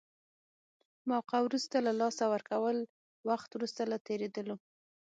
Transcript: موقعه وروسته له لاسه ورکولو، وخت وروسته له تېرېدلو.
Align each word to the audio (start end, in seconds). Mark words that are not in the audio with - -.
موقعه 1.11 1.39
وروسته 1.43 1.75
له 1.85 1.91
لاسه 1.99 2.23
ورکولو، 2.33 2.83
وخت 3.29 3.49
وروسته 3.53 3.81
له 3.91 3.97
تېرېدلو. 4.07 4.55